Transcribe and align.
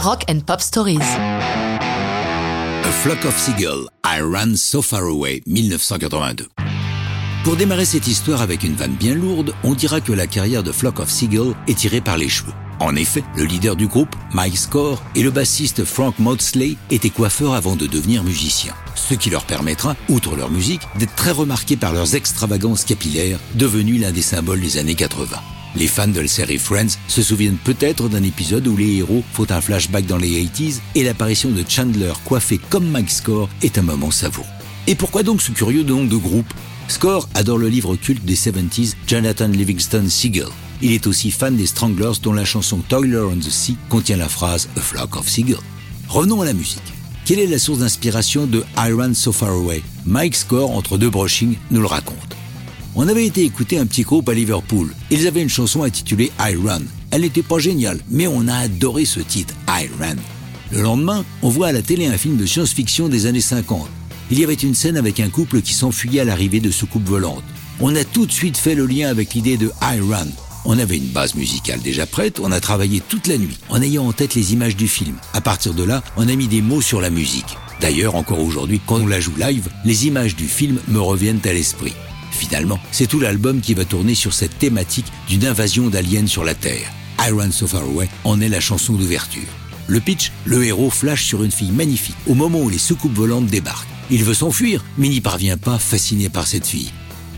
Rock 0.00 0.22
and 0.30 0.38
Pop 0.46 0.60
Stories. 0.60 1.00
A 1.00 2.90
Flock 3.02 3.24
of 3.24 3.36
Seagulls, 3.36 3.88
I 4.06 4.20
Ran 4.20 4.54
So 4.54 4.80
Far 4.80 5.02
Away, 5.02 5.42
1982. 5.46 6.46
Pour 7.42 7.56
démarrer 7.56 7.84
cette 7.84 8.06
histoire 8.06 8.40
avec 8.40 8.62
une 8.62 8.76
vanne 8.76 8.94
bien 8.94 9.16
lourde, 9.16 9.54
on 9.64 9.74
dira 9.74 10.00
que 10.00 10.12
la 10.12 10.28
carrière 10.28 10.62
de 10.62 10.70
Flock 10.70 11.00
of 11.00 11.10
Seagulls 11.10 11.56
est 11.66 11.78
tirée 11.78 12.00
par 12.00 12.16
les 12.16 12.28
cheveux. 12.28 12.52
En 12.78 12.94
effet, 12.94 13.24
le 13.36 13.42
leader 13.42 13.74
du 13.74 13.88
groupe, 13.88 14.14
Mike 14.32 14.58
Score, 14.58 15.02
et 15.16 15.24
le 15.24 15.32
bassiste 15.32 15.84
Frank 15.84 16.16
Maudsley 16.20 16.76
étaient 16.92 17.10
coiffeurs 17.10 17.54
avant 17.54 17.74
de 17.74 17.88
devenir 17.88 18.22
musiciens. 18.22 18.74
Ce 18.94 19.14
qui 19.14 19.30
leur 19.30 19.46
permettra, 19.46 19.96
outre 20.08 20.36
leur 20.36 20.50
musique, 20.50 20.82
d'être 20.96 21.16
très 21.16 21.32
remarqués 21.32 21.76
par 21.76 21.92
leurs 21.92 22.14
extravagances 22.14 22.84
capillaires, 22.84 23.40
devenues 23.56 23.98
l'un 23.98 24.12
des 24.12 24.22
symboles 24.22 24.60
des 24.60 24.78
années 24.78 24.94
80. 24.94 25.38
Les 25.76 25.86
fans 25.86 26.08
de 26.08 26.20
la 26.20 26.28
série 26.28 26.58
Friends 26.58 26.98
se 27.08 27.22
souviennent 27.22 27.58
peut-être 27.62 28.08
d'un 28.08 28.22
épisode 28.22 28.66
où 28.66 28.76
les 28.76 28.96
héros 28.96 29.22
font 29.32 29.46
un 29.50 29.60
flashback 29.60 30.06
dans 30.06 30.16
les 30.16 30.42
80s 30.44 30.80
et 30.94 31.04
l'apparition 31.04 31.50
de 31.50 31.62
Chandler 31.68 32.12
coiffé 32.24 32.58
comme 32.70 32.88
Mike 32.88 33.10
Score 33.10 33.48
est 33.62 33.78
un 33.78 33.82
moment 33.82 34.10
savoureux. 34.10 34.48
Et 34.86 34.94
pourquoi 34.94 35.22
donc 35.22 35.42
ce 35.42 35.52
curieux 35.52 35.82
nom 35.82 36.04
de 36.04 36.16
groupe? 36.16 36.52
Score 36.88 37.28
adore 37.34 37.58
le 37.58 37.68
livre 37.68 37.96
culte 37.96 38.24
des 38.24 38.36
70s 38.36 38.94
Jonathan 39.06 39.48
Livingston 39.48 40.06
Seagull. 40.08 40.48
Il 40.80 40.92
est 40.92 41.06
aussi 41.06 41.30
fan 41.30 41.56
des 41.56 41.66
Stranglers 41.66 42.18
dont 42.22 42.32
la 42.32 42.46
chanson 42.46 42.78
Toiler 42.88 43.18
on 43.18 43.36
the 43.36 43.50
Sea 43.50 43.76
contient 43.90 44.16
la 44.16 44.28
phrase 44.28 44.68
A 44.76 44.80
Flock 44.80 45.16
of 45.16 45.28
Seagulls. 45.28 45.58
Revenons 46.08 46.40
à 46.40 46.46
la 46.46 46.54
musique. 46.54 46.80
Quelle 47.26 47.40
est 47.40 47.46
la 47.46 47.58
source 47.58 47.80
d'inspiration 47.80 48.46
de 48.46 48.64
Iron 48.78 49.12
So 49.12 49.32
Far 49.32 49.50
Away? 49.50 49.82
Mike 50.06 50.34
Score, 50.34 50.70
entre 50.70 50.96
deux 50.96 51.10
brushings, 51.10 51.56
nous 51.70 51.82
le 51.82 51.86
raconte. 51.86 52.37
On 53.00 53.06
avait 53.06 53.26
été 53.26 53.44
écouter 53.44 53.78
un 53.78 53.86
petit 53.86 54.02
groupe 54.02 54.28
à 54.28 54.34
Liverpool. 54.34 54.92
Ils 55.12 55.28
avaient 55.28 55.40
une 55.40 55.48
chanson 55.48 55.84
intitulée 55.84 56.32
I 56.40 56.56
Run. 56.56 56.82
Elle 57.12 57.20
n'était 57.20 57.44
pas 57.44 57.60
géniale, 57.60 58.00
mais 58.10 58.26
on 58.26 58.48
a 58.48 58.56
adoré 58.56 59.04
ce 59.04 59.20
titre, 59.20 59.54
I 59.68 59.88
Run. 60.00 60.16
Le 60.72 60.82
lendemain, 60.82 61.24
on 61.42 61.48
voit 61.48 61.68
à 61.68 61.72
la 61.72 61.80
télé 61.80 62.08
un 62.08 62.18
film 62.18 62.36
de 62.36 62.44
science-fiction 62.44 63.08
des 63.08 63.26
années 63.26 63.40
50. 63.40 63.88
Il 64.32 64.40
y 64.40 64.42
avait 64.42 64.54
une 64.54 64.74
scène 64.74 64.96
avec 64.96 65.20
un 65.20 65.28
couple 65.28 65.60
qui 65.60 65.74
s'enfuyait 65.74 66.22
à 66.22 66.24
l'arrivée 66.24 66.58
de 66.58 66.72
soucoupes 66.72 67.06
volantes. 67.06 67.44
On 67.78 67.94
a 67.94 68.02
tout 68.02 68.26
de 68.26 68.32
suite 68.32 68.56
fait 68.56 68.74
le 68.74 68.84
lien 68.84 69.08
avec 69.08 69.32
l'idée 69.32 69.58
de 69.58 69.70
I 69.80 70.00
Run. 70.00 70.26
On 70.64 70.76
avait 70.76 70.96
une 70.96 71.12
base 71.12 71.36
musicale 71.36 71.80
déjà 71.80 72.04
prête, 72.04 72.40
on 72.40 72.50
a 72.50 72.58
travaillé 72.58 73.00
toute 73.08 73.28
la 73.28 73.38
nuit 73.38 73.58
en 73.68 73.80
ayant 73.80 74.08
en 74.08 74.12
tête 74.12 74.34
les 74.34 74.54
images 74.54 74.74
du 74.74 74.88
film. 74.88 75.14
À 75.34 75.40
partir 75.40 75.72
de 75.72 75.84
là, 75.84 76.02
on 76.16 76.28
a 76.28 76.34
mis 76.34 76.48
des 76.48 76.62
mots 76.62 76.82
sur 76.82 77.00
la 77.00 77.10
musique. 77.10 77.58
D'ailleurs, 77.80 78.16
encore 78.16 78.40
aujourd'hui, 78.40 78.80
quand 78.84 78.96
on 78.96 79.06
la 79.06 79.20
joue 79.20 79.36
live, 79.38 79.68
les 79.84 80.08
images 80.08 80.34
du 80.34 80.48
film 80.48 80.80
me 80.88 80.98
reviennent 80.98 81.38
à 81.44 81.52
l'esprit. 81.52 81.94
Finalement, 82.30 82.78
c'est 82.92 83.06
tout 83.06 83.20
l'album 83.20 83.60
qui 83.60 83.74
va 83.74 83.84
tourner 83.84 84.14
sur 84.14 84.32
cette 84.32 84.58
thématique 84.58 85.12
d'une 85.28 85.46
invasion 85.46 85.88
d'aliens 85.88 86.26
sur 86.26 86.44
la 86.44 86.54
Terre. 86.54 86.92
Iron 87.26 87.50
So 87.50 87.66
Far 87.66 87.82
Away 87.82 88.08
en 88.24 88.40
est 88.40 88.48
la 88.48 88.60
chanson 88.60 88.94
d'ouverture. 88.94 89.48
Le 89.86 90.00
pitch, 90.00 90.32
le 90.44 90.64
héros 90.64 90.90
flash 90.90 91.24
sur 91.24 91.42
une 91.42 91.50
fille 91.50 91.72
magnifique 91.72 92.16
au 92.26 92.34
moment 92.34 92.60
où 92.60 92.68
les 92.68 92.78
soucoupes 92.78 93.14
volantes 93.14 93.46
débarquent. 93.46 93.88
Il 94.10 94.22
veut 94.24 94.34
s'enfuir, 94.34 94.84
mais 94.96 95.08
n'y 95.08 95.20
parvient 95.20 95.56
pas, 95.56 95.78
fasciné 95.78 96.28
par 96.28 96.46
cette 96.46 96.66
fille. 96.66 96.90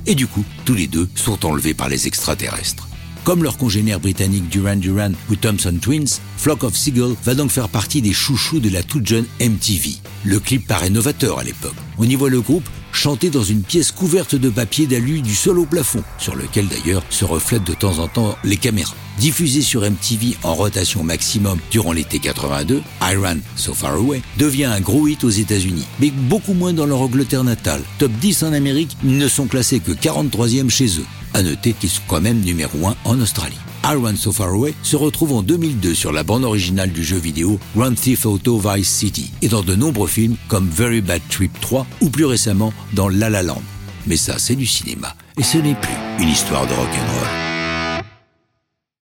Et 0.06 0.14
du 0.14 0.26
coup, 0.26 0.44
tous 0.64 0.74
les 0.74 0.86
deux 0.86 1.08
sont 1.14 1.46
enlevés 1.46 1.74
par 1.74 1.88
les 1.88 2.06
extraterrestres. 2.06 2.88
Comme 3.24 3.42
leur 3.42 3.58
congénère 3.58 4.00
britannique 4.00 4.48
Duran 4.48 4.76
Duran 4.76 5.12
ou 5.30 5.36
Thompson 5.36 5.78
Twins, 5.80 6.20
Flock 6.38 6.64
of 6.64 6.76
Seagull 6.76 7.14
va 7.24 7.34
donc 7.34 7.50
faire 7.50 7.68
partie 7.68 8.00
des 8.00 8.14
chouchous 8.14 8.60
de 8.60 8.70
la 8.70 8.82
toute 8.82 9.06
jeune 9.06 9.26
MTV. 9.40 9.96
Le 10.24 10.40
clip 10.40 10.66
paraît 10.66 10.90
novateur 10.90 11.38
à 11.38 11.44
l'époque. 11.44 11.74
On 11.98 12.04
y 12.04 12.14
voit 12.14 12.30
le 12.30 12.40
groupe 12.40 12.68
chanter 13.00 13.30
dans 13.30 13.42
une 13.42 13.62
pièce 13.62 13.92
couverte 13.92 14.34
de 14.34 14.50
papier 14.50 14.86
d'alu 14.86 15.22
du 15.22 15.34
sol 15.34 15.58
au 15.58 15.64
plafond, 15.64 16.04
sur 16.18 16.36
lequel 16.36 16.68
d'ailleurs 16.68 17.02
se 17.08 17.24
reflètent 17.24 17.64
de 17.64 17.72
temps 17.72 17.98
en 17.98 18.08
temps 18.08 18.36
les 18.44 18.58
caméras. 18.58 18.94
Diffusé 19.18 19.62
sur 19.62 19.90
MTV 19.90 20.36
en 20.42 20.54
rotation 20.54 21.02
maximum 21.02 21.58
durant 21.70 21.92
l'été 21.92 22.18
82, 22.18 22.82
Iron 23.10 23.38
So 23.56 23.72
Far 23.72 23.94
Away 23.94 24.20
devient 24.36 24.66
un 24.66 24.80
gros 24.80 25.08
hit 25.08 25.24
aux 25.24 25.30
États-Unis, 25.30 25.86
mais 25.98 26.10
beaucoup 26.10 26.52
moins 26.52 26.74
dans 26.74 26.84
leur 26.84 27.00
Angleterre 27.00 27.44
natale. 27.44 27.82
Top 27.98 28.12
10 28.20 28.42
en 28.42 28.52
Amérique, 28.52 28.94
ils 29.02 29.16
ne 29.16 29.28
sont 29.28 29.46
classés 29.46 29.80
que 29.80 29.92
43e 29.92 30.68
chez 30.68 30.98
eux. 30.98 31.06
À 31.32 31.42
noter 31.42 31.72
qu'ils 31.72 31.88
sont 31.88 32.02
quand 32.06 32.20
même 32.20 32.40
numéro 32.40 32.86
1 32.86 32.96
en 33.06 33.18
Australie. 33.18 33.56
Iron 33.84 34.16
So 34.16 34.32
Far 34.32 34.48
Away 34.48 34.74
se 34.82 34.96
retrouve 34.96 35.32
en 35.32 35.42
2002 35.42 35.94
sur 35.94 36.12
la 36.12 36.22
bande 36.22 36.44
originale 36.44 36.90
du 36.90 37.02
jeu 37.02 37.16
vidéo 37.16 37.58
Grand 37.76 37.94
Theft 37.94 38.26
Auto 38.26 38.58
Vice 38.58 38.88
City 38.88 39.30
et 39.42 39.48
dans 39.48 39.62
de 39.62 39.74
nombreux 39.74 40.08
films 40.08 40.36
comme 40.48 40.68
Very 40.68 41.00
Bad 41.00 41.22
Trip 41.28 41.52
3 41.60 41.86
ou 42.00 42.10
plus 42.10 42.24
récemment 42.24 42.72
dans 42.92 43.08
La 43.08 43.30
La 43.30 43.42
Land. 43.42 43.62
Mais 44.06 44.16
ça, 44.16 44.38
c'est 44.38 44.56
du 44.56 44.66
cinéma 44.66 45.14
et 45.38 45.42
ce 45.42 45.58
n'est 45.58 45.74
plus 45.74 45.96
une 46.18 46.28
histoire 46.28 46.66
de 46.66 46.72
rock'n'roll. 46.72 47.49